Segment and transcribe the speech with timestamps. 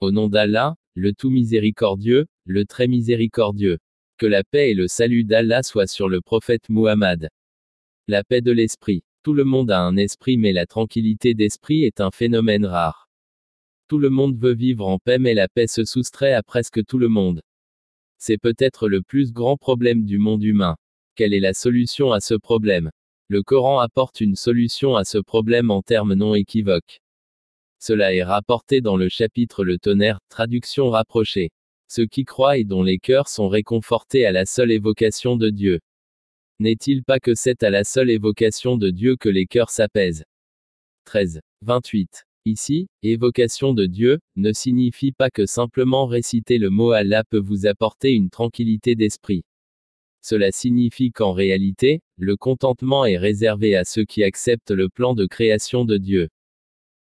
[0.00, 3.78] Au nom d'Allah, le tout miséricordieux, le très miséricordieux.
[4.16, 7.28] Que la paix et le salut d'Allah soient sur le prophète Muhammad.
[8.06, 9.02] La paix de l'esprit.
[9.24, 13.08] Tout le monde a un esprit mais la tranquillité d'esprit est un phénomène rare.
[13.88, 16.98] Tout le monde veut vivre en paix mais la paix se soustrait à presque tout
[16.98, 17.42] le monde.
[18.18, 20.76] C'est peut-être le plus grand problème du monde humain.
[21.16, 22.92] Quelle est la solution à ce problème?
[23.26, 27.00] Le Coran apporte une solution à ce problème en termes non équivoques.
[27.78, 31.50] Cela est rapporté dans le chapitre Le tonnerre, traduction rapprochée.
[31.88, 35.80] Ceux qui croient et dont les cœurs sont réconfortés à la seule évocation de Dieu.
[36.58, 40.24] N'est-il pas que c'est à la seule évocation de Dieu que les cœurs s'apaisent?
[41.04, 41.40] 13.
[41.62, 42.24] 28.
[42.44, 47.66] Ici, évocation de Dieu, ne signifie pas que simplement réciter le mot Allah peut vous
[47.66, 49.44] apporter une tranquillité d'esprit.
[50.20, 55.26] Cela signifie qu'en réalité, le contentement est réservé à ceux qui acceptent le plan de
[55.26, 56.28] création de Dieu.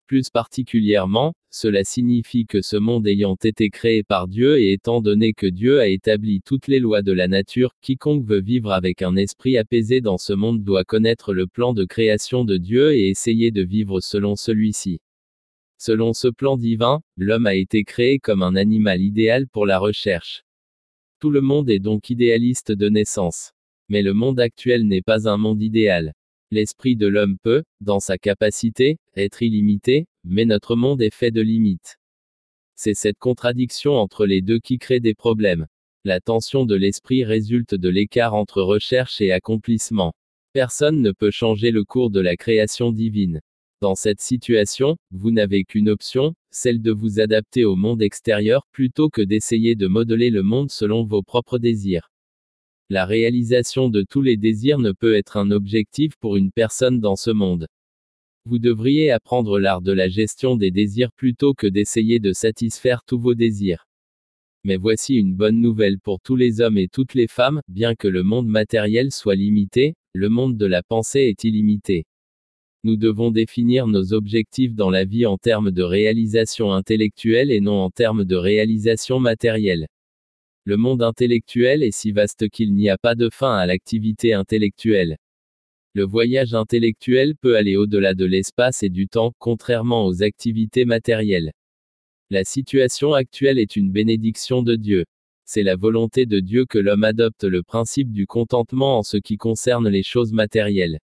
[0.07, 5.33] Plus particulièrement, cela signifie que ce monde ayant été créé par Dieu et étant donné
[5.33, 9.15] que Dieu a établi toutes les lois de la nature, quiconque veut vivre avec un
[9.15, 13.49] esprit apaisé dans ce monde doit connaître le plan de création de Dieu et essayer
[13.49, 14.99] de vivre selon celui-ci.
[15.79, 20.43] Selon ce plan divin, l'homme a été créé comme un animal idéal pour la recherche.
[21.19, 23.53] Tout le monde est donc idéaliste de naissance.
[23.89, 26.13] Mais le monde actuel n'est pas un monde idéal.
[26.55, 31.41] L'esprit de l'homme peut, dans sa capacité, être illimité, mais notre monde est fait de
[31.41, 31.97] limites.
[32.77, 35.67] C'est cette contradiction entre les deux qui crée des problèmes.
[36.05, 40.13] La tension de l'esprit résulte de l'écart entre recherche et accomplissement.
[40.53, 43.41] Personne ne peut changer le cours de la création divine.
[43.81, 49.09] Dans cette situation, vous n'avez qu'une option, celle de vous adapter au monde extérieur, plutôt
[49.09, 52.09] que d'essayer de modeler le monde selon vos propres désirs.
[52.91, 57.15] La réalisation de tous les désirs ne peut être un objectif pour une personne dans
[57.15, 57.67] ce monde.
[58.45, 63.17] Vous devriez apprendre l'art de la gestion des désirs plutôt que d'essayer de satisfaire tous
[63.17, 63.87] vos désirs.
[64.63, 68.07] Mais voici une bonne nouvelle pour tous les hommes et toutes les femmes, bien que
[68.07, 72.05] le monde matériel soit limité, le monde de la pensée est illimité.
[72.83, 77.81] Nous devons définir nos objectifs dans la vie en termes de réalisation intellectuelle et non
[77.81, 79.87] en termes de réalisation matérielle.
[80.67, 85.15] Le monde intellectuel est si vaste qu'il n'y a pas de fin à l'activité intellectuelle.
[85.93, 91.51] Le voyage intellectuel peut aller au-delà de l'espace et du temps, contrairement aux activités matérielles.
[92.31, 95.05] La situation actuelle est une bénédiction de Dieu.
[95.45, 99.37] C'est la volonté de Dieu que l'homme adopte le principe du contentement en ce qui
[99.37, 100.97] concerne les choses matérielles.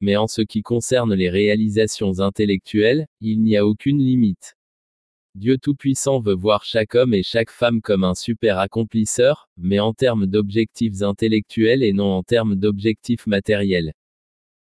[0.00, 4.57] Mais en ce qui concerne les réalisations intellectuelles, il n'y a aucune limite.
[5.38, 9.94] Dieu Tout-Puissant veut voir chaque homme et chaque femme comme un super accomplisseur, mais en
[9.94, 13.92] termes d'objectifs intellectuels et non en termes d'objectifs matériels.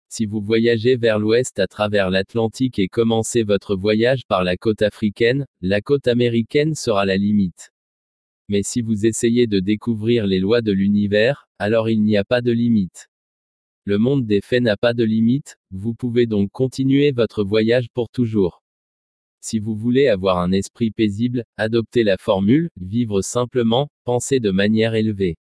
[0.07, 4.83] Si vous voyagez vers l'ouest à travers l'Atlantique et commencez votre voyage par la côte
[4.83, 7.71] africaine, la côte américaine sera la limite.
[8.47, 12.41] Mais si vous essayez de découvrir les lois de l'univers, alors il n'y a pas
[12.41, 13.07] de limite.
[13.83, 18.09] Le monde des faits n'a pas de limite, vous pouvez donc continuer votre voyage pour
[18.09, 18.61] toujours.
[19.40, 24.94] Si vous voulez avoir un esprit paisible, adoptez la formule, vivre simplement, penser de manière
[24.94, 25.38] élevée.